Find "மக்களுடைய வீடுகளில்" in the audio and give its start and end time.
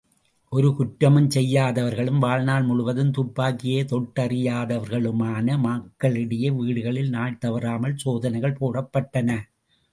5.59-7.09